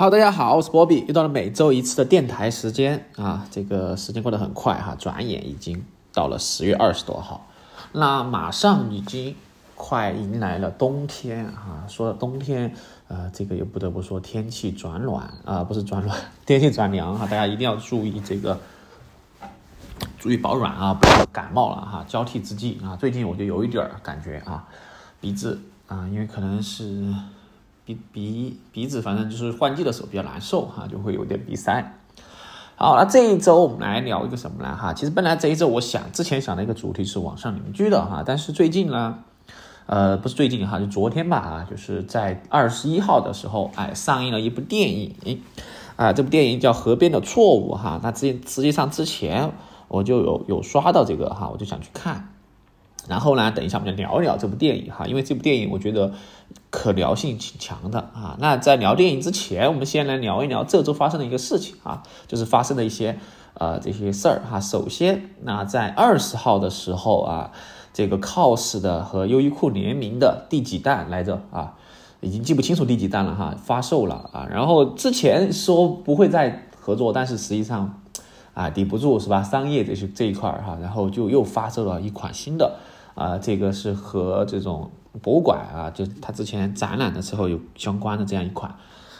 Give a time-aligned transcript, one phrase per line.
[0.00, 7.46] 好，大家好，我是波比，又到了每周一次的电台时间啊，这个时间过得很快哈，转眼已经到了十月二十多号，
[7.92, 9.36] 那马上已经
[9.74, 11.84] 快迎来了冬天啊。
[11.86, 12.74] 说到冬天，
[13.08, 18.58] 呃，这个又不得不说天气转暖啊，不是转暖， 天气转凉哈，大家一定要注意这个，
[20.18, 22.02] 注意保暖啊，不要感冒了哈。
[22.08, 24.66] 交替之际啊，最近我就有一点感觉啊，
[25.20, 27.04] 鼻子啊，因为可能是。
[27.94, 31.96] 鼻鼻鼻子，反正就是换季的时候比较难受哈，就会有点鼻塞。
[32.76, 34.76] 好，那这一周我们来聊一个什么呢？
[34.76, 39.18] 哈，其实本来这一周我想之前想的一个主题是网上邻居的哈，但是最近呢，
[39.86, 45.42] 呃，不是最近哈，就昨天吧啊，就是在二十一号的时候，哎，上映了一部电影，
[45.96, 48.00] 啊，这部电影叫《河边的错误》哈。
[48.02, 49.52] 那之实际上之前
[49.88, 52.32] 我就有有刷到这个哈，我就想去看。
[53.08, 56.12] 然后呢，等一下我们就聊一聊这部电影哈，因为这部电影我觉得
[56.70, 58.36] 可聊性挺强的啊。
[58.38, 63.18] 那在聊电影之前，我们先来聊一聊这周发生的一个事情啊，就是发生的一些
[63.54, 64.60] 呃这些事儿哈。
[64.60, 67.50] 首先，那在二十号的时候啊，
[67.92, 71.74] 这个 cos 的和优衣库联名的第几弹来着啊，
[72.20, 74.46] 已经记不清楚第几弹了哈，发售了啊。
[74.50, 78.00] 然后之前说不会再合作，但是实际上
[78.54, 79.42] 啊抵不住是吧？
[79.42, 82.76] 商业这些这一块哈，然后就又发售了一款新的。
[83.16, 88.74] 啊，这个是和这种博物馆啊，就他之前展览的时候有相关的这样一款，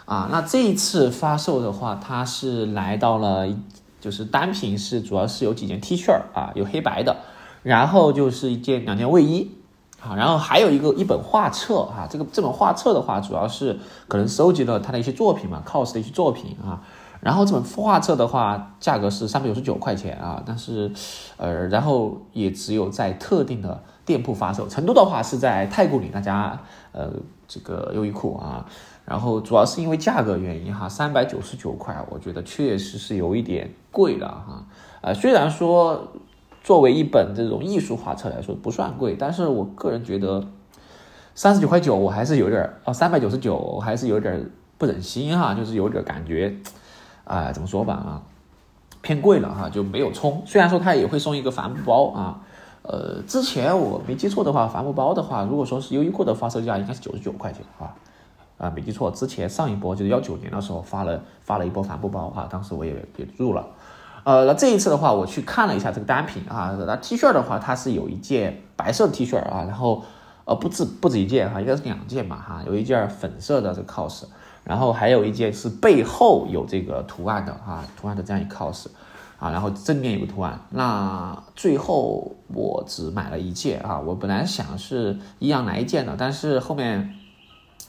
[0.07, 3.47] 啊，那这一次发售的话，它是来到了，
[4.01, 7.17] 就是单品是主要是有几件 T 恤啊，有黑白的，
[7.63, 9.51] 然后就是一件两件卫衣，
[10.01, 16.81] 啊，然后还有一个一本画册啊，这个这本画册的话，主要是可能收集了他的一些作品嘛，cos 的一些作品啊。
[17.21, 20.91] 然后这本画册的话，价格是三百九十九块钱啊，但是，
[21.37, 24.67] 呃，然后也只有在特定的店铺发售。
[24.67, 26.59] 成都的话是在太古里那家，
[26.93, 27.11] 呃，
[27.47, 28.65] 这个优衣库啊。
[29.05, 34.65] 然后主要是因为价格原因哈，三百九十九块，我觉得确实是有一点贵了哈。
[35.03, 36.09] 呃，虽然说
[36.63, 40.47] 作为一本这种艺术画册来说不算贵，但是我个人觉得
[41.35, 46.57] 三十九块九我还是有点哦，三百九十九还是有点不忍心哈，就是有点感觉。
[47.31, 48.23] 哎，怎么说吧啊，
[49.03, 50.43] 偏贵了哈，就没有充。
[50.45, 52.41] 虽然说它也会送一个帆布包啊，
[52.83, 57.95] 呃，之前我没记错的话，帆布包的话，如果说是优衣库的发售价应该是九十九块钱啊，
[58.59, 63.65] 啊，没记错，之前上一波就是幺九年的时候发了发了一波帆布包啊，当时我也也入了。
[64.25, 70.03] 呃，那这一次的话，我去看了一下这个单品啊，那 T 恤的话，它是有一件白色的 T 恤啊，然后
[70.47, 74.25] 呃不止不止一件哈，应该是两件嘛哈，有一件粉色的这个 cos。
[74.71, 78.87] 然后还有一件是背后有这个图案的啊，图案的这样一 cos，
[79.37, 80.61] 啊，然后正面有个图案。
[80.71, 87.17] 那最后我只买了一件啊，我本来想是一样来一件的，但是后面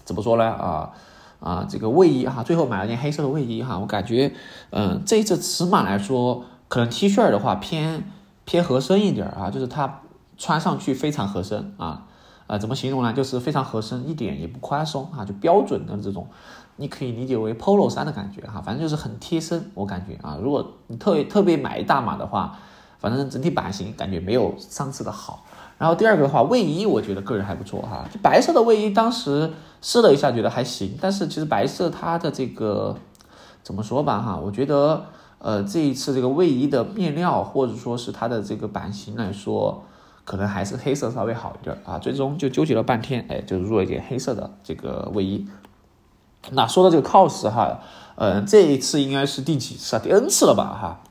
[0.04, 0.44] 怎么说呢？
[0.44, 0.92] 啊
[1.40, 4.34] 啊，这个卫衣哈，最后买了件黑色的卫衣哈，我感觉
[4.72, 8.06] 嗯，这一次尺码来说，可能 T 恤的话偏
[8.44, 10.02] 偏合身一点啊，就是它
[10.36, 12.08] 穿上去非常合身啊。
[12.52, 13.14] 啊，怎么形容呢？
[13.14, 16.28] 就是非常合身，一点也不宽松啊，就标准的这种，
[16.76, 22.60] 你可以理解为 polo 衫的感觉哈，反正就是很贴身，我感觉啊，如果你特别特别买大码的话，
[23.00, 25.46] 反正整体版型感觉没有上次的好。
[25.78, 29.50] 然后第二个的话，卫衣我觉得个人还不错哈，就白色的卫衣，当时
[29.82, 30.98] 试了一下，觉得还行。
[31.00, 32.98] 但是其实白色它的这个
[33.64, 35.06] 怎么说吧哈，我觉得
[35.40, 39.84] 呃这一次这个卫衣的面料或者说是它的这个版型来说。
[40.32, 45.46] 可能还是黑色稍微好一点啊，最终就纠结了半天，哎，就入了一件黑色的这个卫衣。
[46.52, 47.82] 那说到这个 cos 哈，
[48.16, 50.00] 呃，这一次应该是第几次啊？
[50.02, 51.02] 第 N 次了吧哈？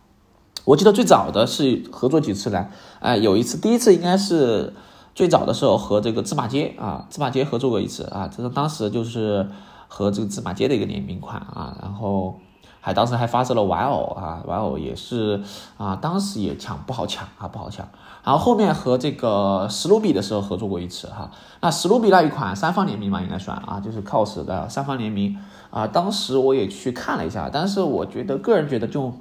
[0.64, 2.68] 我记得最早的是合作几次呢？
[3.00, 4.72] 哎，有一次，第一次应该是
[5.14, 9.46] 最早的时候和这个芝麻街啊，芝麻街合作过一次啊，这个当时就是
[9.86, 12.38] 和这个芝麻街的一个联名款啊，然后。
[12.80, 15.42] 还当时还发射了玩偶啊，玩偶也是
[15.76, 17.86] 啊，当时也抢不好抢啊，不好抢。
[18.22, 21.30] 然后后面和这个史努比的时候合作过一次哈，
[21.60, 25.38] 那史努比那一款三方联名嘛，应该算啊，就是 cos 的三方联名
[25.70, 25.86] 啊。
[25.86, 29.12] 当时我也去看了一下，但是我觉得个人觉得就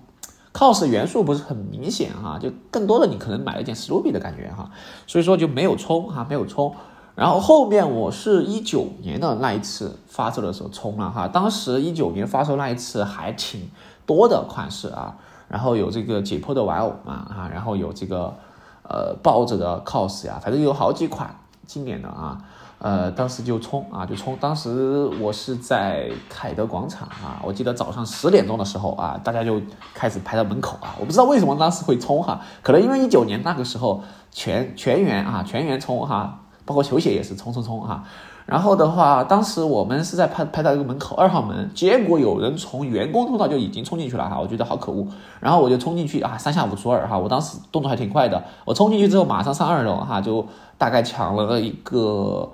[0.53, 4.69] cos 元素不是很明显哈，就更多的你可能买了一件史努比的感觉哈，
[5.07, 6.73] 所以说就没有冲哈，没有冲。
[7.19, 13.69] 然后后面我是一九年的那一次发售的时候冲了哈，当时一九年发售那一次还挺
[14.05, 15.17] 多的款式啊，
[15.49, 18.33] 然后有这个解剖的玩偶嘛啊，然后有这个
[18.83, 21.35] 呃抱着的 cos 呀，反正有好几款
[21.65, 22.37] 经典的啊，
[22.77, 29.61] 呃当时就冲啊就冲，当时我是在凯德广场啊，我记得早上十点钟的时候啊，大家就
[29.93, 34.01] 开始排到门口啊，我不知道为什么当时会冲哈，可能因为一九年那个时候
[34.31, 36.39] 全全员啊全员冲哈。
[36.69, 38.03] 包括球鞋也是冲冲冲哈，
[38.45, 45.07] 然后的话，当时我们是在拍拍到一个门口二号门，结果有人从员工通道就已经冲进去了哈，我觉得好可恶。
[45.39, 48.43] 然后我就冲进去啊，三下五除二哈，我当时动作还挺快的。
[48.65, 50.45] 我冲进去之后，马上上二楼哈，就
[50.77, 52.47] 大概抢了一个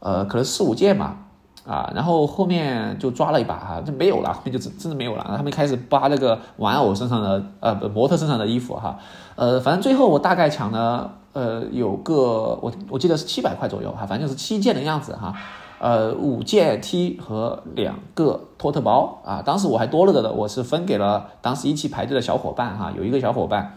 [0.00, 1.16] 呃，可能四五件吧。
[1.66, 5.34] 啊，然后后面就抓了一把哈，就没有了，后面就真真的没有了。
[5.36, 8.98] 他们开始扒那个玩偶身上的呃模特身上的衣服哈，
[9.36, 15.34] 呃，反正最后我大概抢了呃有个我我记得是七百块左右哈，反正就是七件的样子哈，
[15.78, 23.76] 呃五件 T 和两个托特包啊，当时我还多了的，我是分给了当时一起排队的小伙伴哈，有一个小伙伴。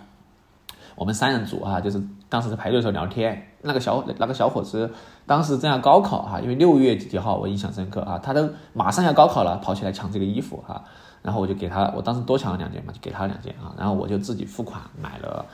[0.95, 1.99] 我们三人组啊，就是
[2.33, 4.91] 当时在排队的时候聊天，那个小那个小伙子
[5.27, 10.83] 当时正要高考哈，因为六月几号我印象深刻啊，他都马上要高考了，跑起来抢这个衣服哈，
[11.21, 15.45] 然后我就给他，我当时多抢了两件嘛，就给他两件啊，然后我就自己付款买了，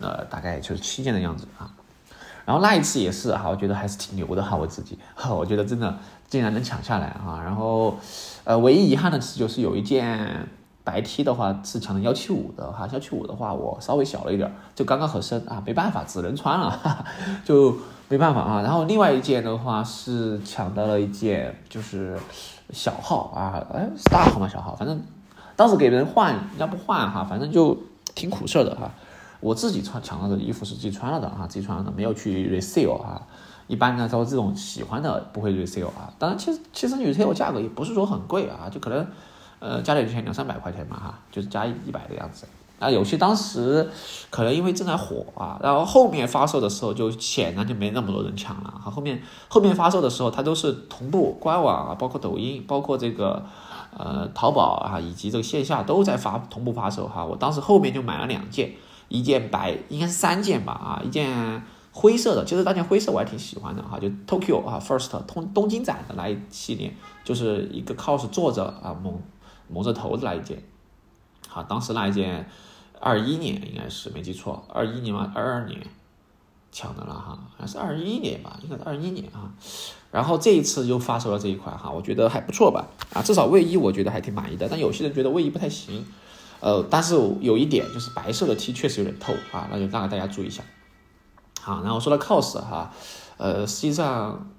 [0.00, 1.68] 呃，大概就是七件的样子啊，
[2.46, 4.98] 然后那一次也是哈，我觉得还是挺牛的哈，我自己，
[5.28, 5.94] 我觉得真的
[6.28, 7.94] 竟然能抢下来啊，然后，
[8.44, 10.48] 呃，唯一遗憾的是就是有一件。
[10.84, 17.04] 白 T 的话是抢的幺七五的哈，幺七五的话我稍微小了一点，就刚刚合身啊，没办法，只能穿了，哈哈，
[17.44, 17.76] 就
[18.08, 18.62] 没办法啊。
[18.62, 22.18] 然后另外一件的话是抢到了一件就是
[22.72, 24.48] 小号啊，哎是大号吗？
[24.48, 25.00] 小号，反正
[25.54, 27.78] 当时给人换，人家不换哈，反正就
[28.14, 28.90] 挺苦涩的哈。
[29.38, 33.22] 我自己穿抢到的衣服是自己穿了的哈，自己穿了的，没有去 resale 啊。
[33.68, 36.12] 一般呢，都这种喜欢的不会 resale 啊。
[36.18, 39.06] 当然，其实其实 resale 价格也不是说很贵啊，就可能。
[39.62, 42.48] 呃，加点钱两三百块钱嘛，哈，就是加一百的样子。
[42.80, 43.88] 那有些当时
[44.28, 48.90] 可能因为正在火啊，然后后面发售的时候就显然就没那么多人抢了哈。
[48.90, 53.40] 后面后面发售的时候，它都是同步官网啊，包括抖音，包括这个
[53.96, 57.24] 呃淘宝啊，以及这个线下都在发同步发售哈。
[57.24, 58.72] 我当时后面就买了两件，
[59.06, 61.62] 一件白，应该是三件吧啊，一件
[61.92, 66.92] 灰色的，其实那件灰色我还挺喜欢的哈，就 Tokyo 啊，First 东东京展的那一系列，
[67.22, 69.22] 就是一个 cos 坐着啊蒙。
[69.72, 70.62] 蒙着头的那一件，
[71.48, 72.48] 好，当时那一件，
[73.00, 75.32] 二一年应该是没记错，二一年吗？
[75.34, 75.80] 二二年
[76.70, 79.50] 抢的了哈，还是二一年吧，应该是二一年啊。
[80.10, 84.68] 然后这一次又发售了这一款哈，我觉得还不错吧，啊，至少卫衣我觉得还挺满意的。
[84.68, 86.04] 但有些人觉得卫衣不太行，
[86.60, 90.62] 呃，但是有一点就是白色的 T 确实有点透啊，那就大概大家注意一下。
[91.60, 92.92] 好，然后说到 cos 哈，
[93.38, 94.51] 呃，实际上。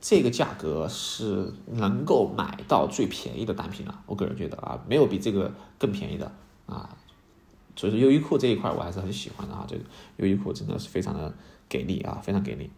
[0.00, 6.32] 这个价格是能够买到最便宜的单品了，我个人觉得啊，没有比这个更便宜的
[6.64, 6.96] 啊。
[7.76, 9.82] 所以说优衣库这一块我还是很喜欢的啊，这个
[10.16, 11.34] 优衣库真的是非常的
[11.68, 12.70] 给力啊，非常给力。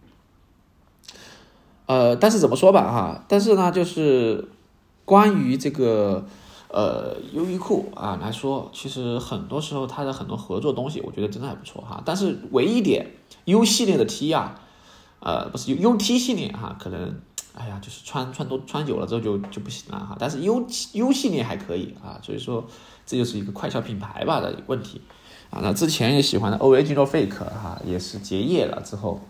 [1.86, 4.48] 呃，但是怎么说吧哈，但是呢，就是
[5.04, 6.26] 关于这个
[6.68, 12.02] 呃优衣库啊来说，其实很多时候它的很多合作东西，我觉得真的还不错哈。
[12.04, 13.12] 但是唯一点
[13.44, 14.58] ，U 系列的 T 啊。
[15.22, 17.20] 呃，不是 U U T 系列哈，可能，
[17.54, 20.16] 哎呀，就是穿穿多穿久了之后就就不行了哈。
[20.18, 22.64] 但是 U U 系列还可以啊，所以说
[23.06, 25.00] 这就是一个快消品牌吧的问题
[25.50, 25.60] 啊。
[25.62, 29.20] 那之前也喜欢的 Original Fake 哈，也是结业了之后，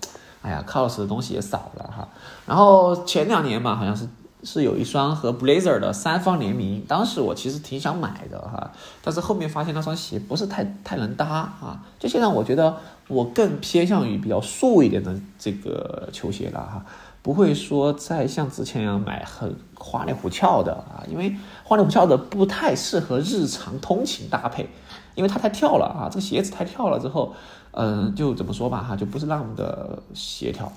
[0.41, 2.09] 哎呀，cos 的东西也少了哈。
[2.47, 4.09] 然后前两年嘛，好像是。
[4.43, 8.71] 是有一双和 Blazer 的三方联名，当时我其实挺想买的哈，
[9.03, 11.85] 但是后面发现那双鞋不是太太能搭啊。
[11.99, 12.77] 就现在我觉得
[13.09, 16.85] 我更偏向于比较素一点的这个球鞋了哈，
[17.23, 24.69] 不会说再像之前一样买很花里胡俏的啊，因为花里胡俏的不太适合日常通勤搭配，
[25.15, 27.32] 因为它太跳了啊，这个鞋子太跳了之后，
[27.70, 30.72] 嗯，就怎么说吧哈，就不是那么的协调。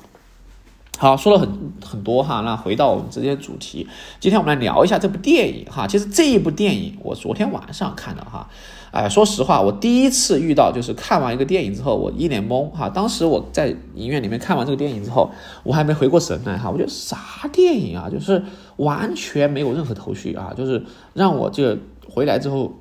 [0.98, 1.50] 好，说了很
[1.84, 3.86] 很多哈，那回到我们今天主题，
[4.20, 5.86] 今天我们来聊一下这部电影哈。
[5.86, 8.48] 其实这一部电影我昨天晚上看的哈，
[8.92, 12.88] 哎，说实话，我第一次遇到就是看完一个电影之后，我一脸懵哈。
[12.88, 15.30] 当时我在影院里面看完这个电影之后，
[15.64, 17.18] 我还没回过神来哈，我觉得啥
[17.52, 18.42] 电影啊，就是
[18.78, 20.82] 完全没有任何头绪啊，就是
[21.14, 21.78] 让我这
[22.10, 22.72] 回来之后。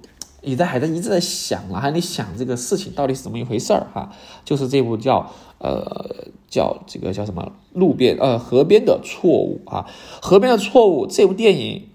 [0.45, 4.11] 你在还在一直在想啊，还在想这个事情到底是怎么一回事儿哈？
[4.45, 9.87] 就是这部叫呃叫这个叫什么路边呃河边的错误啊，
[10.21, 11.89] 河边的错误这部电影，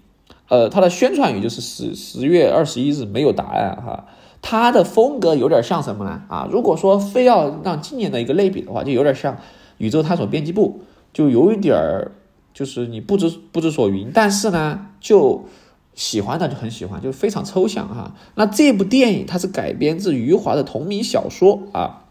[0.48, 4.06] 呃它的宣传语就是十十月二十一日没有答案哈。
[4.42, 6.22] 它的风格有点像什么呢？
[6.28, 9.36] 啊，如果说非要让今年的一个类比的话，就有点像
[9.78, 10.80] 宇宙探索编辑部，
[11.12, 12.12] 就有一点儿
[12.52, 15.44] 就是你不知不知所云，但是呢就。
[16.00, 18.14] 喜欢的就很喜欢，就是非常抽象哈。
[18.34, 22.04] 那这部电影它是改编自余华的同名小说啊，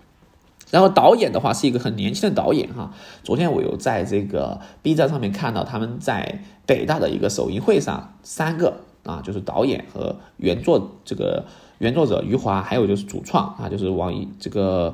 [0.70, 2.94] 然后导演的话是一个很年轻的导演哈。
[3.24, 11.46] 昨天我有在这个 B 站上面看到他们在北大的一个首映会上，三个啊，就是导演和原作这个
[11.80, 14.94] 原作者余华，还有就是主创啊，就是王一这个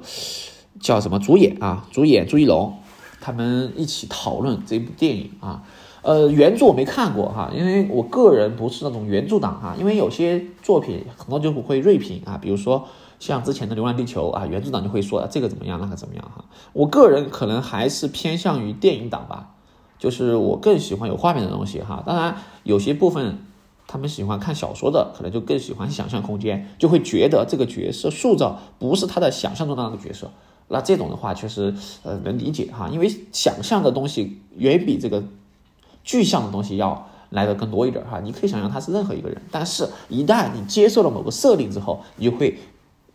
[0.80, 2.74] 叫什么主演啊，主演朱一龙，
[3.20, 5.64] 他们一起讨论这部电影啊。
[6.06, 12.88] 呃，原著我没看过哈，因为我个人不是那种原著党哈，因为有些作品很多就不会锐评啊，比如说
[13.20, 16.46] 像之前的《流浪地球》啊，原著党就会说这个怎么样，那个怎么样哈。
[16.74, 19.56] 我个人可能还是偏向于电影党吧，
[19.98, 22.04] 就是我更喜欢有画面的东西哈。
[22.06, 23.40] 当然，有些部分
[23.88, 30.30] 他们喜欢看小说的，可能就更喜欢想象空间，就会觉得这个角色塑造不是他的想象中的那个角色。
[30.68, 35.24] 那这种的话，确实呃能理解哈，因为想象的东西远比这个。
[36.06, 42.58] 具象的东西要来的更多一点哈，你可以想象他是任何一个人，但是一旦你接受了某个设定之后，你就会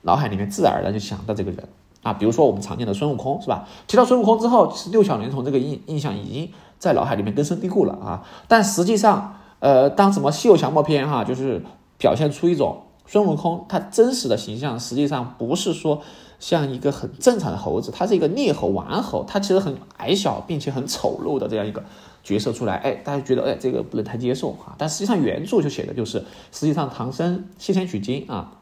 [0.02, 1.68] 脑海里面自然而然就想到这个人
[2.02, 3.68] 啊，比如说我们常见的孙悟空是吧？
[3.87, 8.26] 提到孙悟空之后，其实六小龄童这个印印象已经在脑海里面根深蒂固了啊。
[8.49, 11.62] 但实际上，呃，当什么《西游降魔篇》哈，就是
[11.97, 16.00] 表现出一种孙悟空他真实的形象，实际上不是说
[16.38, 21.85] 像一个很正常的猴子，他是一个猎猴、玩猴，他其实很矮小并且很丑陋的这样一个。
[22.23, 24.75] 角色出来，哎，大家觉得，哎，这个不能太接受啊。
[24.79, 26.19] 但实际上原著就写的就是，
[26.53, 28.59] 实际上唐僧西天取经啊，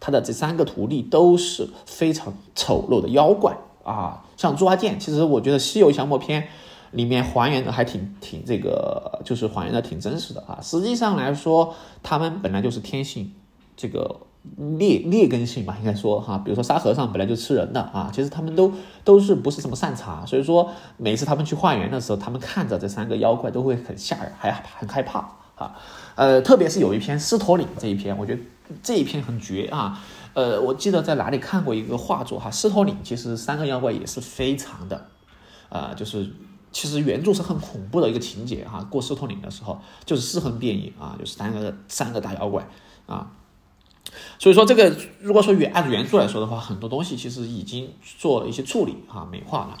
[0.00, 4.24] 他的这三个徒弟都是非常丑陋的妖怪啊。
[4.36, 6.42] 像猪八戒，其实我觉得《西游降魔篇》
[6.92, 10.58] 里面还原的还挺挺这个，就是还原的挺真实的啊。
[10.62, 13.32] 实际上来说，他们本来就是天性
[13.76, 14.20] 这个。
[14.78, 18.72] 劣劣根性吧，应该说哈，比如说沙和尚本来就吃人的啊，其实他们都
[19.04, 25.18] 都是不是什么善茬，所以说每次他们去化缘的时候，他们看着这三个妖怪都会很吓人，还很害怕
[25.56, 25.76] 啊。
[26.14, 28.42] 呃，特别是有一篇狮驼岭这一篇，我觉得
[28.82, 30.00] 这一篇很绝啊。
[30.34, 35.06] 呃，我记得在哪里看过一个画作哈，狮驼岭其实三个妖怪也是非常的，
[35.68, 36.30] 呃，就是
[36.70, 38.86] 其实原著是很恐怖的一个情节哈。
[38.88, 42.66] 过狮驼岭的时候就是尸横遍野啊，就是三个三个大妖怪
[43.06, 43.32] 啊。
[44.38, 49.78] 所以说，这个如果说原按原著来说的话，很多东西其实已经做了一些处理啊，美化了。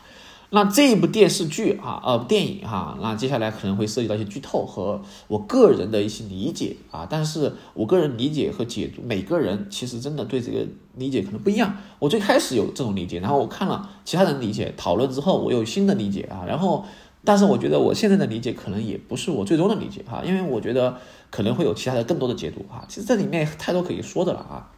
[0.50, 7.06] 那这一部电视剧啊，呃，电影哈，那接下来可能会涉及到一些剧透和我个人的一些理解啊。
[7.08, 11.76] 但是我个人理解和解读，每个人其实真的对这个理解可能不一样。
[11.98, 16.46] 我最开始有这种理解，然后我看了其他人理解讨论之后，我有新的理解啊。
[16.48, 16.86] 然后，
[17.24, 20.96] 但是我觉得我现在的理解可能也不是我最终的理解哈，因为我觉得。
[21.30, 24.72] 可能会有其他的更多的解读哈，其实这里面太多可以说的了啊。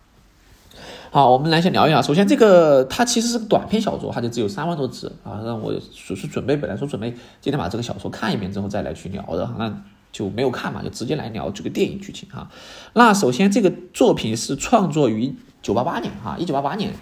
[1.13, 2.03] 好，我们来先聊一下。
[2.03, 5.39] 首先，这个它其实是短篇小说，它就只有三万多字啊。
[5.45, 9.73] 那我是是准备本来说准备今天把这个小说看一遍之后再来去聊的，那
[10.11, 12.51] 就没有看嘛，就直接来聊这个电影剧情哈。
[12.95, 15.33] 那首先，这个作品是创作于
[15.63, 16.93] 九八八年哈，一九八八年、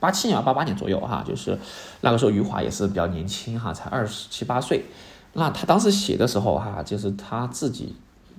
[0.00, 1.58] 八七年、八八年左右哈，就是
[2.00, 4.84] 那个时候余华也是比较年轻哈，才二十七八岁。
[5.32, 7.94] 那他当时写的时候哈，就是他自己。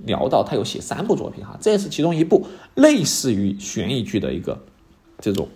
[0.06, 4.64] 聊到他有写三部作品哈，这也是其中一部类似于悬疑剧的一个
[5.20, 5.50] 这种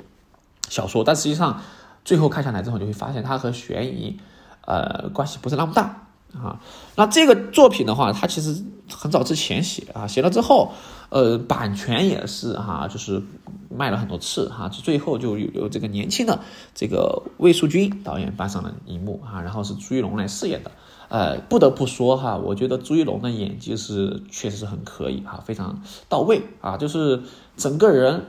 [0.68, 1.62] 小说，但实际上
[2.04, 4.20] 最后看下来之后，你会发现它和悬疑
[4.66, 6.60] 呃关系不是那么大啊。
[6.98, 8.62] 那这个作品的话，它其实
[8.94, 10.74] 很早之前写啊，写了之后
[11.14, 13.22] 呃版权也是哈，就是
[13.70, 16.40] 卖了很多次哈，最后就有有这个年轻的
[16.74, 20.72] 这个魏淑君导演搬上了荧幕啊，然后是朱一龙来饰演的。
[21.10, 27.22] 呃，不得不说哈，我觉得朱一龙的演技是确实是很可以哈，非常到位啊，就是
[27.56, 28.26] 整个人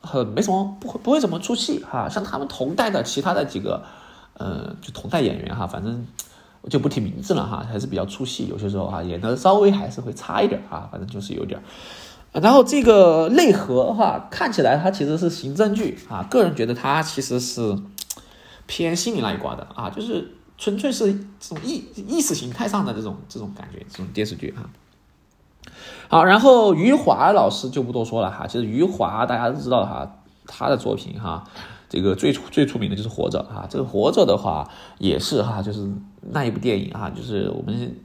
[0.00, 3.84] 很没什么不会不会怎么出戏哈，像他们同代的其他的几个，
[4.32, 6.04] 呃，就同代演员哈，反正
[6.62, 11.62] 我就不提名字了哈，还是比较出戏，有些时候哈演的稍微还是会差一点啊，反正就是有点。
[12.40, 17.76] 然后这个内核哈，看起来它其实是刑侦剧啊，个人觉得它其实是
[18.66, 20.32] 偏心理那一挂的啊，就是。
[20.56, 24.62] 纯粹是这种意意识形态上的这种这种感觉，这种电视剧哈。
[26.08, 28.46] 好，然后余华老师就不多说了哈。
[28.46, 30.08] 其实余华大家都知道哈，
[30.46, 31.42] 他的作品哈，
[31.88, 33.66] 这个最最出名的就是《活着》哈。
[33.68, 37.96] 这个《活着》的话也是哈，就是那一部电影哈，就是我们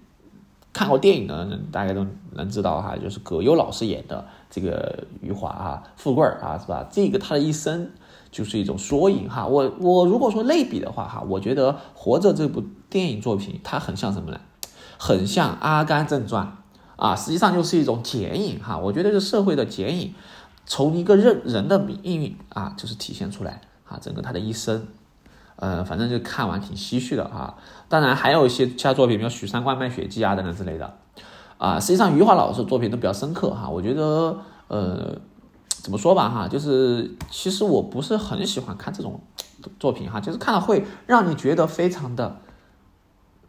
[0.73, 6.87] 看过电影的人大家都能知道哈，就是葛优老师演的这个余华啊，富贵儿啊，是吧？
[6.91, 7.91] 这个他的一生。
[8.31, 14.39] 就是一种缩影哈，我我如果说类比的话哈，我觉得《活着》这部电影作品它很像什么呢？
[14.99, 16.55] 很像《阿甘正传》
[17.03, 18.77] 啊，实际上就是一种剪影哈。
[18.77, 20.13] 我觉得是社会的剪影，
[20.67, 24.85] 从一个人人的命运啊，就是体现出来啊，整个他的一生，
[25.59, 27.55] 呃，反正就看完挺唏嘘的哈。
[27.87, 30.97] 当然还有一些其他作品，比如《许三观卖血记》啊等等之类的
[31.57, 31.79] 啊。
[31.79, 34.37] 实际上余华老师的作品都比较深刻哈，我觉得
[34.67, 35.21] 呃。
[35.81, 39.21] 怎么说吧哈，就是其实我不是很喜欢看这种
[39.79, 42.35] 作品哈，就是看了会让你觉得非常的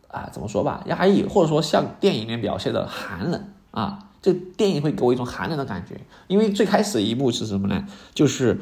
[0.07, 6.01] 啊，怎么说吧，压抑，或者说像电影里面表现的寒冷啊，这电影会给我一种寒冷的感觉。
[6.29, 7.85] 因为最开始一幕是什么呢？
[8.15, 8.61] 就是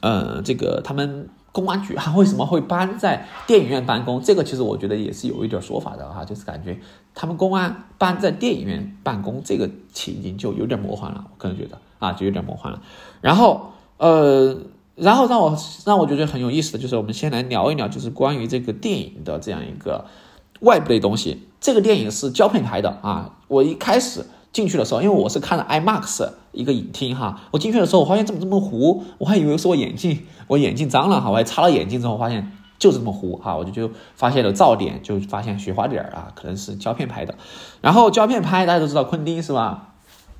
[0.00, 4.20] 呃，这个他们公安局啊为什么会搬在电影院办公？
[4.20, 6.76] 这个其实我觉得也是有一点说法的哈，就是感觉
[7.14, 12.82] 他们公安搬在电影院办公这个情景就有点魔幻了，我个人觉得啊就有点魔幻了。
[13.20, 14.56] 然后呃，
[14.96, 15.56] 然后让我
[15.86, 20.06] 让我觉得很有意思的就是我们先来聊一聊，就是关于这个电影的这样一个
[20.62, 21.46] 外部的东西。
[21.60, 24.26] 这个电影是胶片拍的啊，我一开始。
[24.54, 37.34] 进去的时候，因为我是看了 IMAX 一个影厅哈，我进去的时候，我发现怎么这么糊，我还以为是我眼镜，我眼镜脏了哈，我还擦了眼镜之后发现就是这么糊哈，我就就发现了噪点，就发现雪花点啊，可能是胶片拍的。
[37.82, 39.88] 然后胶片拍大家都知道昆汀是吧？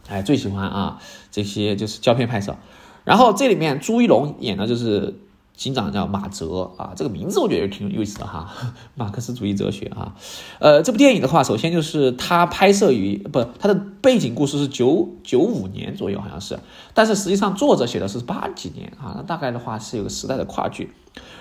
[0.09, 0.99] 哎，最喜欢啊
[1.31, 2.57] 这些就是胶片拍摄。
[3.03, 5.21] 然后这里面朱一龙演的就是。
[5.57, 8.51] 警长叫马哲啊，这个名字我觉得挺有意思的哈，
[8.97, 10.15] 马克思主义哲学啊。
[10.59, 16.59] 呃，这部电影的话，首先就是它拍摄于不，它的背景故事是九九五年左右，好像是，
[16.93, 20.93] 但是实际上作者写的是八几年啊，那大概的话是有个时代的跨距。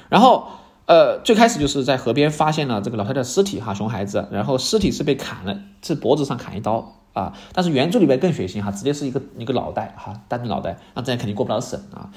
[0.09, 0.47] 然后，
[0.85, 12.11] 呃，最开始就是在河边发现了这个老太太尸体哈，熊孩子，然后尸体是被砍了，是脖子上砍一刀啊，但是原著里面更血腥哈，直接是一个一个脑袋哈，单纯脑袋，那这样肯定过不了审啊。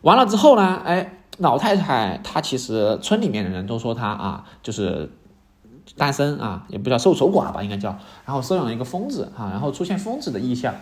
[0.00, 1.18] 完了之后呢，哎。
[1.38, 5.10] 老太太她其实村里面的人都说她啊，就是
[5.96, 7.88] 单身啊，也不叫受守寡吧，应该叫。
[8.24, 10.74] 然后收养了一个疯子啊，然后出现疯子的意象。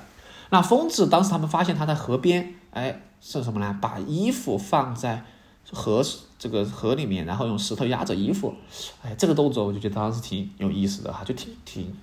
[0.51, 3.79] 那疯子当时他们发现他在河边，哎，是什么呢？
[3.81, 5.25] 把衣服放在
[5.73, 6.03] 河
[6.39, 8.55] 这个河里面，然后用石头压着衣服。
[9.03, 11.95] 哎，这个动作我就觉得当时挺有意思的哈，就挺挺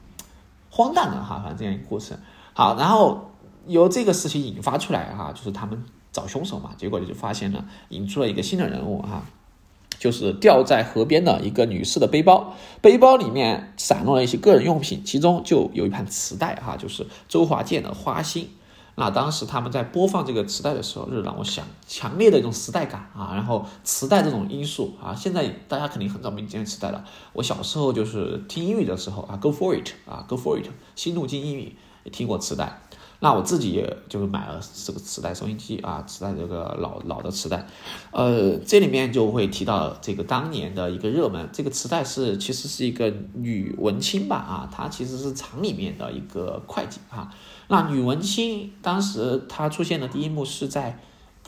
[0.69, 2.17] 荒诞的哈，反正这样一个过程。
[2.53, 3.31] 好，然后
[3.65, 5.83] 由这个事情引发出来哈，就是他们。
[6.17, 9.23] 找凶手嘛，结果就发现了，引出了一个新的人物哈，
[9.99, 18.45] 就是掉在河边的一个女士的背包，背包里面散落了一些个人用品，其中就有一盘磁带哈，就是周华健的《花心》。
[18.99, 27.05] 那当时他们在播放这个磁带的时候，就让我想强烈的一种时代感啊，然后磁带这种因素啊，现在大家肯定很早没见磁带了。
[27.33, 32.81] 我小时候就是听英语的时候啊，Go for it 啊，Go for it，新路径英语也听过磁带。
[33.19, 37.65] 那我自己也就是买了这个磁带收音机啊，磁带这个老老的磁带，
[38.11, 47.33] 呃，这里面就会提到这个当年的一个热门，这个磁带是其实是一个女文青吧啊，她其实是厂里面的一个会计啊。
[47.69, 50.99] 那女文青当时她出现的第一幕是在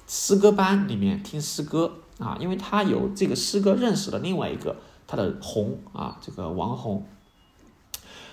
[0.08, 7.06] 诗歌班里面听诗歌啊，因为她有这个诗歌认识了另外一个她的红啊，这个王红，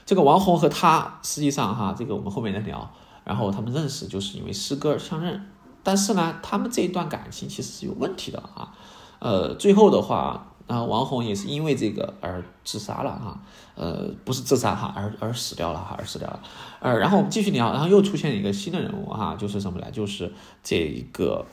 [0.06, 2.90] 这个王红和她实际上哈，这个我们后面再聊。
[3.26, 5.44] 然后他们认识就是因为诗歌而相认，
[5.82, 8.72] 但是呢，他们这一段感情其实是有问题的啊。
[9.18, 13.42] 呃，最后的话，啊，王红也是因为这个而自杀了哈。
[13.74, 16.40] 呃，不是自杀哈，而而死掉了哈，而死掉了。
[16.78, 19.90] 呃，然后我们继续聊，然后又出现一个新的人物哈，就是什么呢？
[19.90, 21.44] 就是这一个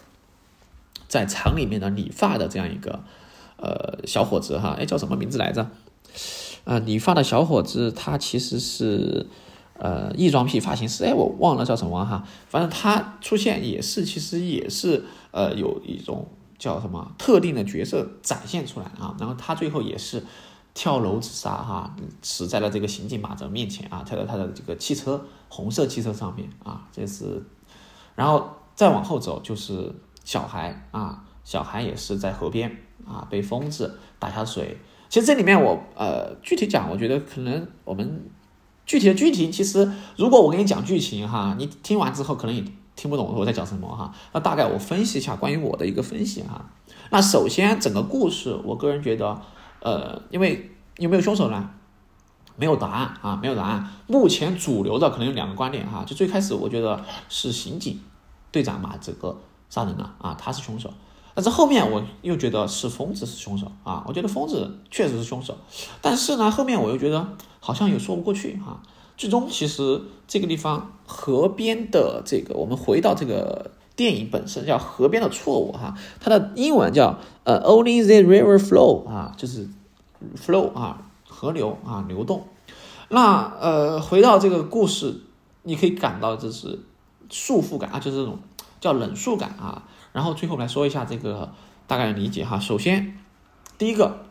[1.07, 2.99] 在厂里面的理发的这样一个
[3.57, 5.67] 呃小伙子哈，哎，叫什么名字来着？
[6.65, 9.25] 啊，理发的小伙子他其实是。
[9.75, 16.27] 呃，异装癖发型师，哎，我忘了叫什么哈，反正他出现也是，其实也是，呃，有一种
[16.59, 20.23] 叫什么特定的角色展现出来啊，然后他最后也是
[20.75, 27.43] 跳楼自杀哈，死在了这个刑警马哲面前啊，跳在他的这个汽车红色汽车上面啊，这是，
[28.15, 29.91] 然后再往后走就是
[30.23, 34.77] 小孩啊，小孩也是在河边啊，被疯子打下水，
[35.09, 38.29] 其实这里面我呃具体讲，我觉得可能我们。
[38.85, 42.63] 具体的剧情，其实如果我给你讲剧情哈，你听完之后可能也
[42.95, 44.13] 听不懂我在讲什么哈。
[44.33, 46.69] 那大概我分析一下关于我的一个分析哈。
[47.09, 49.41] 那首先整个故事，我个人觉得，
[49.79, 51.69] 呃，因为有没有凶手呢？
[52.55, 53.87] 没有答案啊，没有答案。
[54.05, 56.03] 目前主流的可能有两个观点哈。
[56.05, 57.99] 就最开始我觉得是刑警
[58.51, 59.11] 队长马泽
[59.69, 60.93] 杀人了啊，他是凶手。
[61.35, 65.57] 但是后面我又觉得是疯子是凶手啊，我觉得疯子确实是凶手，
[66.01, 67.27] 但是呢，后面我又觉得
[67.59, 68.81] 好像也说不过去哈。
[69.17, 79.67] 最终其实这个地方河边的这个，我们回到这个电影本身叫河边的错误哈，它的英文叫呃 Only the river flow 啊，就是
[80.35, 82.47] flow 啊，河流啊流动。
[83.09, 85.21] 那呃回到这个故事，
[85.61, 86.79] 你可以感到这是
[87.29, 88.39] 束缚感啊，就是这种
[88.79, 89.83] 叫冷束感啊。
[90.13, 91.51] 然后最后来说一下这个
[91.85, 92.57] 大概的理解哈。
[92.57, 93.17] 首先，
[93.77, 94.25] 第一个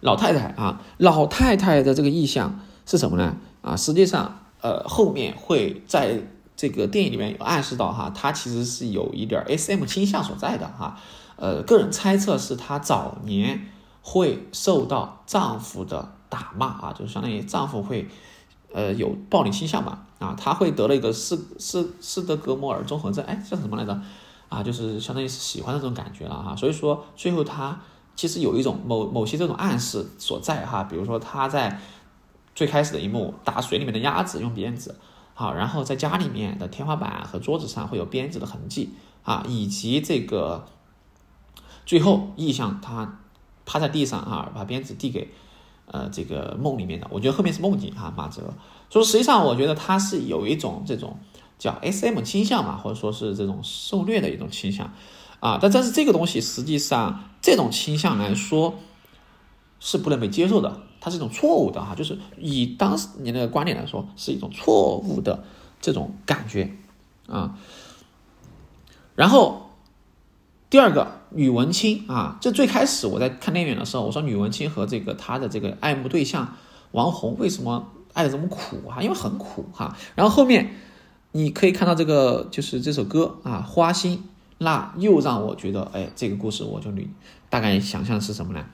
[0.00, 3.36] 老太太啊，老太太的这个意象是什么呢？
[3.62, 6.22] 啊，实际上呃后面会在
[6.54, 10.96] 这个电影里面有暗示到哈，她其实是有一点 SM 倾向所在的哈。
[11.36, 13.68] 呃，个人猜测是她早年
[14.02, 18.06] 会受到丈夫的打骂啊，就是相当于丈夫会
[18.72, 24.00] 呃有暴力倾向嘛啊，她会得了一个斯斯斯德哥摩尔综合症，哎，叫什么来着？
[24.54, 26.54] 啊，就是相当于是喜欢的这种感觉了哈。
[26.54, 27.80] 所以说最后他
[28.14, 31.80] 其实有一种某某些这种暗示所在哈，比如说他在
[32.54, 34.94] 最开始的一幕打水里面的鸭子用鞭子，
[35.34, 38.90] 好，然后在家里面的天花板和桌子上会有鞭子的痕迹
[39.24, 40.66] 啊，以及这个
[41.84, 43.18] 最后意象他
[43.66, 45.32] 趴在地上啊，把鞭子递给
[45.86, 48.54] 呃这个梦里面的，我觉得后面是梦境哈，马哲。
[48.88, 51.18] 所以实际上我觉得他是有一种这种。
[51.56, 54.92] 叫 S.M 倾向嘛，或者说是这种受虐的一种倾向，
[55.40, 58.74] 啊，但但是这个东西实际上这种倾向来说
[59.80, 65.44] 是不能被接受的，它是一种错误的哈，就是以当时你那个观点来说是一种错误的
[65.80, 66.72] 这种感觉
[67.28, 67.56] 啊。
[69.14, 69.70] 然后
[70.68, 76.56] 第二个吕文清啊，这最开始我在看电影的时候，我说吕文清和这个他的这个爱慕对象
[76.90, 79.00] 王红为什么爱的这么苦啊？
[79.00, 79.96] 因为很苦哈。
[80.14, 80.74] 然后后面。
[81.36, 84.22] 你可以看到这个就是这首歌啊，花心，
[84.58, 87.10] 那又让我觉得，哎，这个故事我就你
[87.50, 88.64] 大概想象是什么呢？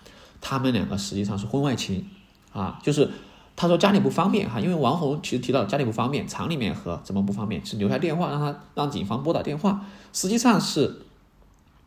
[0.43, 2.07] 他们两个实际上是婚外情
[2.53, 3.11] 啊，就是
[3.57, 11.07] 他说家里不方便哈，因为王红其实提到家里不方便，厂里面和怎么不方便，是留下电话让他让警方拨打电话，实际上是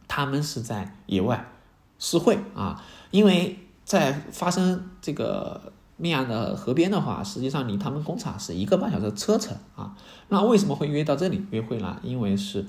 [0.07, 1.51] 他们是在野外
[1.99, 5.71] 私会啊，因为在发生这个。
[5.95, 9.95] 命案的河边的话，实际上离他们工厂是一个半小时车程啊。
[10.29, 11.97] 那为什么会约到这里约会呢？
[12.01, 12.65] 因为是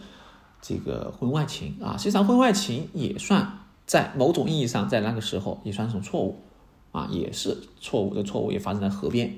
[0.61, 1.97] 这个婚外情啊。
[1.97, 6.43] 实际上，婚外情也算在某种意义上，在那个时候也算是种错误
[6.93, 9.35] 啊，也是错误的错误，也发生在河边。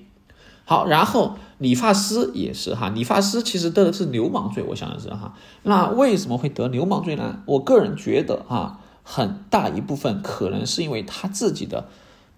[0.64, 5.32] 好，然后理发师也是哈，理发师其实得的是流氓罪，我想的是哈。
[5.62, 7.40] 那为什么会得流氓罪呢？
[7.46, 11.88] 我个人觉得啊，很大一部分可能是因为他自己的。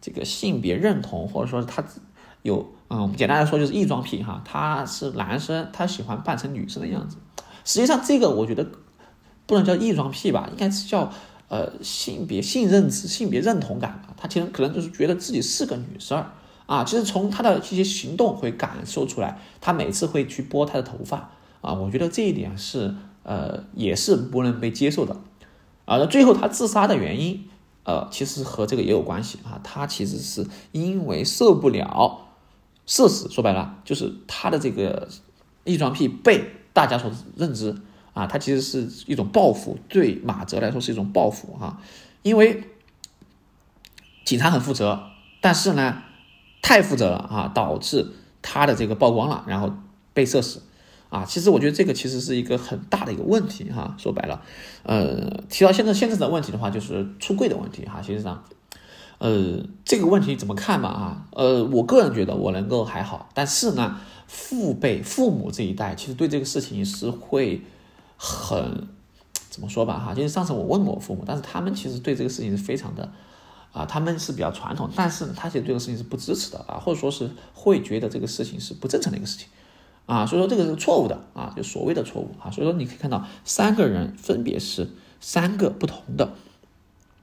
[0.00, 1.84] 这个性别认同，或者说他
[2.42, 7.16] 有，嗯，我们简单来说就是异装癖哈，他是男生，他喜欢扮成女生的样子。
[7.64, 8.64] 实际上，这个我觉得
[9.44, 11.12] 不能叫异装癖吧，应该是叫
[11.48, 14.14] 呃性别性认知、性别认同感吧。
[14.16, 16.24] 他其实可能就是觉得自己是个女生
[16.66, 16.84] 啊。
[16.84, 21.30] 其实从他的一些行动会感受出来，他每次会去拨他的头发
[21.60, 25.14] 啊，我觉得这一点是呃也是不能被接受的
[25.84, 25.98] 啊。
[25.98, 27.48] 那最后他自杀的原因。
[27.88, 32.28] 呃，其实和这个也有关系啊，他其实是因为受不了
[32.84, 35.08] 社死，说白了就是他的这个
[35.64, 37.74] 异装癖被大家所认知
[38.12, 41.80] 啊，他其实是一种报复，对马哲来说是一种报复哈，
[42.20, 42.64] 因为
[44.22, 45.04] 警察很负责，
[45.40, 46.02] 但是呢
[46.60, 49.72] 太负责了啊，导致他的这个曝光了，然后
[50.12, 50.60] 被社死。
[51.10, 53.94] 啊，其实我觉得这个其实是一个很大的一个问题哈。
[53.96, 54.42] 说白了，
[54.82, 58.02] 呃，提到现在现在的问题的话，就是出柜的问题哈。
[58.04, 58.44] 其实上，
[59.18, 60.88] 呃，这个问题怎么看嘛？
[60.90, 67.62] 啊，呃，我个人觉得我能够还好，但是呢，父辈、父母这一代其实对这个事情是会
[68.18, 68.86] 很
[69.48, 69.98] 怎么说吧？
[69.98, 73.10] 哈，就是上次我问过我父母，但是他们其实对这个事情是非常的
[73.72, 79.48] 啊，他们是比较传统，但是他其实对这个事情是不支持的啊，或者说是会觉得这个事情是不正常的一个事情。
[80.08, 84.88] 啊，所以说这个是错误的啊，就所谓的错误啊，所以说你可以看到三个人分别是
[85.20, 86.32] 三个不同的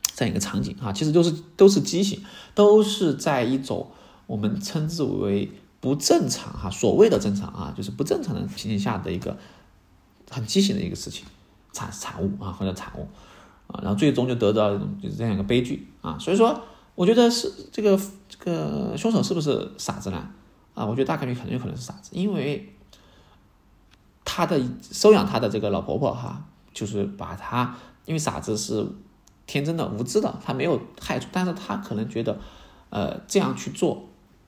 [0.04, 3.88] 这样一个场景啊，其实都是都是畸形，都是在一种
[4.28, 9.36] 我们称之为不正常哈，所谓的正常啊，就是不正常的情形下的一个
[10.30, 11.26] 很畸形的一个事情
[11.74, 13.08] 产产物啊或者产物
[13.66, 16.62] 啊，然后最终就得到一种就是这样一个悲剧啊，所以说
[16.94, 20.30] 我觉得是这个这个凶手是不是傻子呢？
[20.76, 22.72] 啊，我觉得大概率很有可能是傻子，因为。
[24.36, 26.44] 他的收养他的这个老婆婆哈，
[26.74, 28.86] 就是把他，因为傻子是
[29.48, 32.38] 天真的、无知的，他没有害处，但是他可能觉得，
[32.90, 34.04] 呃，这样去做，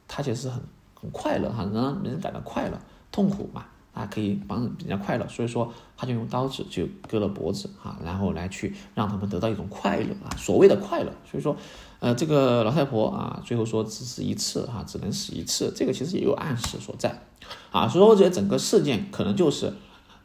[0.06, 0.62] 他其实很
[0.94, 2.78] 很快乐哈，能让人感到快乐，
[3.14, 3.64] 痛苦嘛，
[3.98, 11.58] 啊，可以帮人家快乐，所以说他就用刀子就割了脖子啊，然后来去让他们得到一种快乐啊，所谓的快乐，所以说，
[12.00, 17.24] 呃，这个老太婆啊，最后说只死一次哈，只能死一次，这个其实也有暗示所在。
[17.72, 19.74] 啊，所以说我觉得整个事件可能就是，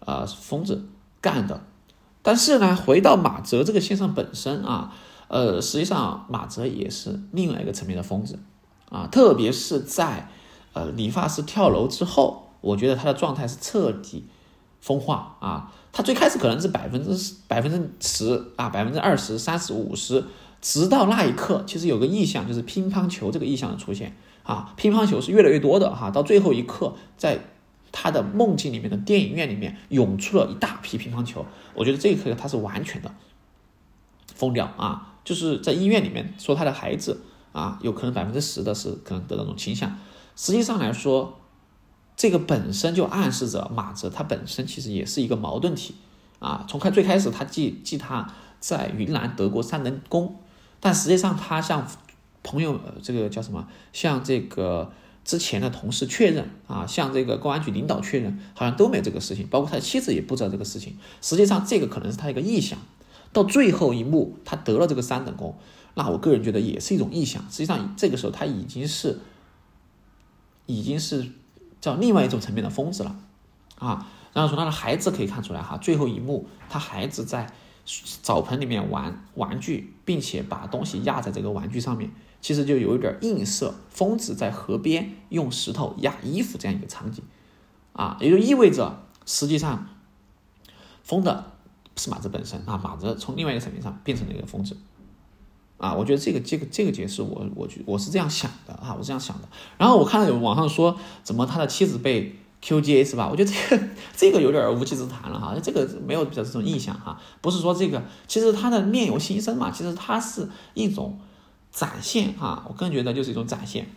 [0.00, 0.86] 呃，疯子
[1.22, 1.62] 干的。
[2.20, 4.92] 但是呢，回到马哲这个先生本身啊，
[5.28, 8.38] 呃，实际上马哲也是另外一个层面的疯子
[8.90, 10.28] 啊，特别是在
[10.74, 14.24] 呃理发师跳楼之后，我觉得他的状态是彻底
[14.80, 15.70] 疯化啊。
[15.92, 20.24] 他最开始可能是百分之百分之十啊，百分之二十、三十、五十，
[20.62, 24.16] 直到那一刻，其实有个意向，就是乒乓球这个意向的出现。
[24.42, 27.38] 啊，乒乓球是越来越多的哈，到最后一刻，在
[27.92, 31.44] 他的梦境里面的电影院里面涌出了一大批乒乓球。
[31.74, 33.14] 我觉得这一刻他是完全的
[34.34, 35.14] 疯掉啊！
[35.22, 37.20] 就是在医院里面说他的孩子
[37.52, 39.96] 啊，有可能百分之十的是可能得那种倾向。
[40.34, 41.38] 实际上来说，
[42.16, 45.94] 这个本身就暗示着马哲他本身其实也是一个矛盾体
[46.38, 50.36] 啊，从开最开始他记记他在云南得过三等功，
[50.80, 51.86] 但实际上他向
[52.42, 54.92] 朋友这个叫什么，向这个
[55.24, 60.96] 之前的同事确认啊，向这个公安局领导确认，好像都没有这个事情，包括他的妻子也不知道这个事情。
[61.20, 62.78] 实际上这个可能是他一个臆想，
[63.32, 65.56] 到最后一幕他得了这个三等功，
[65.94, 67.42] 那我个人觉得也是一种臆想。
[67.50, 69.20] 实际上这个时候他已经是
[70.66, 71.30] 已经是
[71.82, 73.14] 叫另外一种层面的疯子了
[73.78, 74.08] 啊。
[74.32, 77.52] 然后从他的孩子可以看出来哈，最后一幕他孩子在
[78.22, 87.22] 澡盆里面玩玩具，并且把东西压在这个玩具上面，其实就有一点映射疯子在河边用石头压衣服这样一个场景，
[87.92, 89.86] 啊，也就意味着实际上
[91.02, 91.52] 疯的
[91.96, 94.78] 是马子本身啊，马子从另外一个层面上变成了一个疯子，
[95.82, 99.48] 啊，我觉得这个这个这个解释我我觉我是这样想的啊，我这样想的。
[99.76, 102.36] 然后我看到有网上说怎么他的妻子被。
[102.64, 103.28] QGA 是吧？
[103.28, 103.82] 我觉得这个
[104.16, 111.18] 这个有点无稽之谈了哈，这个没有比较这种印象哈，不是说这个，其实他的面有心生嘛，其实它是一种
[111.72, 113.88] 展现哈，我个人觉得就是一种展现，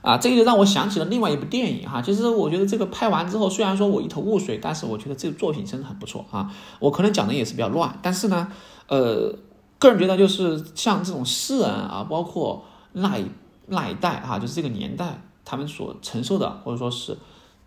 [0.00, 8.50] 啊，这个就让我想起了另外一部电影哈，其实我觉得这个拍完之后，虽然说我一头雾水，但是我觉得这个作品真的很不错啊，我可能讲的也是比较乱，但是呢，
[8.88, 9.36] 呃，
[9.82, 13.24] 个人觉得就是像这种诗人啊，包括那一
[13.66, 17.18] 那一代哈，就是这个年代他们所承受的或者说是。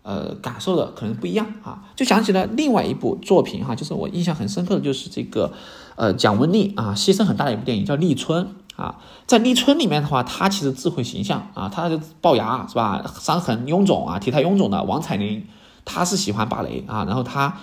[0.08, 5.52] 呃，感受的可能不一样啊，就想起了另外一部作品哈，就是我印象很深刻的就是这个，
[5.96, 8.46] 呃，蒋雯丽啊，牺牲很大的一部电影叫《立春》
[8.80, 15.44] 啊，在《立春》里面的话，她其实智慧形象啊，她的龅牙是吧，伤痕臃肿啊，体态臃肿的王彩玲，
[15.84, 17.58] 她是喜欢芭蕾啊，然后她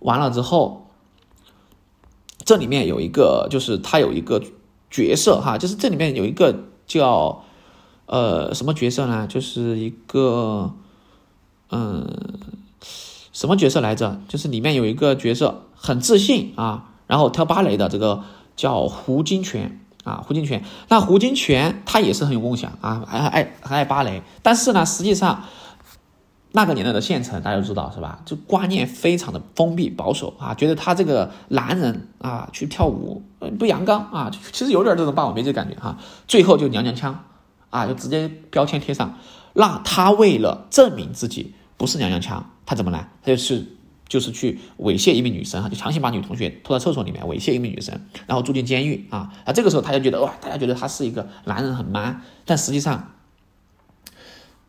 [0.00, 0.85] 完了之后，
[2.46, 4.42] 这里面有一个就是他有一个
[4.90, 6.56] 角色哈，就是这里面有一个
[6.86, 7.44] 叫
[8.06, 9.26] 呃什么角色呢？
[9.26, 10.72] 就是一个。
[11.68, 12.06] 嗯，
[13.32, 14.20] 什么角色来着？
[14.28, 18.22] 就是里面有一个角色很自信啊，然后跳芭蕾的这个
[18.54, 19.70] 叫胡金铨
[20.04, 20.62] 啊，胡金铨。
[20.86, 24.22] 那胡金铨他也是很有梦想啊，还爱还爱芭蕾。
[24.44, 25.42] 但是呢，实际上
[26.52, 28.22] 那个年代的县城大家都知道是吧？
[28.24, 33.22] 就观念非常的封闭保守啊，觉得他这个男人啊去跳舞
[33.58, 35.98] 不阳刚啊，其实有点这种霸王别姬感觉哈。
[36.26, 37.24] 最后就娘娘腔
[37.70, 39.18] 啊，就直接标签贴上。
[39.52, 43.10] 那他为了证明自己不是娘娘腔，他怎么来？
[43.22, 43.66] 他就是
[44.08, 49.52] 就是去猥亵一名女生啊，就强行把女同学拖到厕所里面猥亵一名女生，然后住进监狱啊啊！
[49.52, 53.12] 这个时候他就觉得哇，大家觉得他是一个男人很 man，但实际上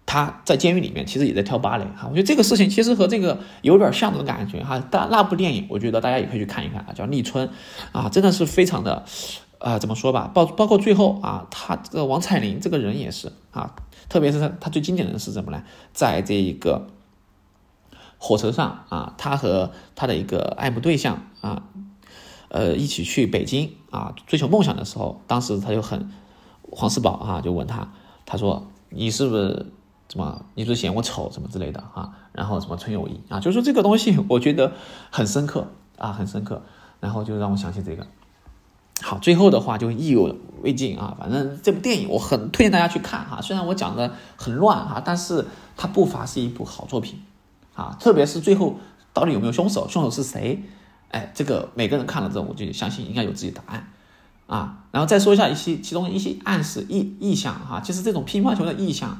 [0.08, 2.08] 他在监狱里面其实也在跳芭蕾哈。
[2.10, 4.84] 我觉得这个事情其实和这个有点像的感觉哈。
[4.90, 7.48] 但那部电影我觉得大家也可以去看一看啊，叫《立春》
[7.92, 9.06] 啊，真的是非常的
[9.60, 10.32] 啊，怎么说吧？
[10.34, 13.76] 包包括最后啊，他这个王彩玲这个人也是啊。
[14.10, 15.62] 特别是他，他最经典的是什么呢？
[15.92, 16.88] 在这一个
[18.18, 21.64] 火车上啊，他和他的一个爱慕对象啊，
[22.48, 26.10] 呃，一起去北京啊，追求梦想的时候，当时他就很
[26.72, 27.92] 黄四宝啊，就问他，
[28.26, 29.66] 他说：“你是不是
[30.08, 30.46] 怎么？
[30.56, 34.72] 你是嫌我丑，什么之类的啊？”然后什么纯友谊啊，就说这个东西，我觉得
[35.10, 35.68] 很深刻
[35.98, 36.62] 啊，很深刻。
[37.00, 38.08] 然后就让我想起这个。
[39.04, 41.16] 好，最后的话就意犹未尽啊！
[41.20, 43.40] 反正这部电影我很推荐大家去看哈。
[43.40, 47.22] 虽然我讲的很乱哈，但是它不乏是一部好作品
[47.76, 47.96] 啊。
[48.00, 48.80] 特别是最后
[49.14, 50.64] 到底有没有凶手，凶手是谁？
[51.10, 53.88] 哎，这个每个人看了之后，我就相信应该有自己答案
[54.48, 54.80] 啊。
[54.90, 57.80] 然后再说一下一些其中一些暗示意意象哈。
[57.80, 59.20] 其实这种乒乓球的意象，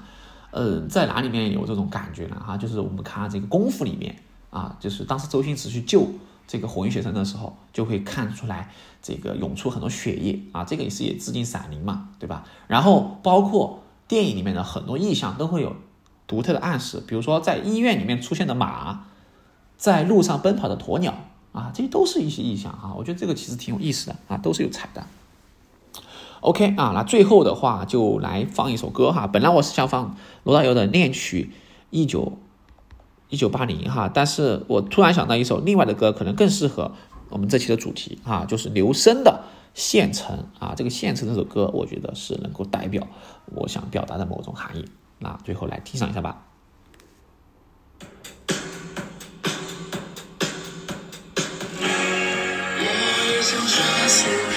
[0.58, 2.42] 呃，在哪里面有这种感觉呢？
[2.44, 4.16] 哈，就是我们看这个功夫里面
[4.50, 6.08] 啊，就是当时周星驰去救。
[6.50, 12.46] 这个火云邪神的时候，就会看出来这个涌出很多血液啊，这个也是也致敬闪灵嘛，对吧？
[12.68, 15.76] 然后包括电影里面的很多意象都会有
[16.26, 19.08] 独特的暗示，比如说在医院里面出现的马，
[19.76, 21.14] 在路上奔跑的鸵鸟
[21.52, 22.94] 啊，这些都是一些意象啊。
[22.98, 25.06] 我觉得这个其实挺有意思的啊，都是有彩蛋。
[26.42, 29.28] OK 啊，那最后的话就来放一首歌哈。
[29.28, 31.52] 本来我是想放罗大佑的《恋曲
[31.90, 32.38] 一九
[33.30, 36.92] 一九八零》哈，但是我突然想到一首另外的歌，可能更适合
[37.30, 39.44] 我们这期的主题啊，就是刘升的
[39.80, 40.74] 《县城》啊。
[40.78, 43.08] 这个《县城》这首歌，我觉得是能够代表
[43.46, 44.86] 我想表达的某种含义。
[45.20, 46.44] 那最后来听上一下吧。
[54.08, 54.57] 想。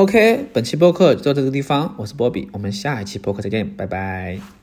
[0.00, 4.59] OK，本期播客就到这个地方，我是波比，我们下一期播客再见，拜拜。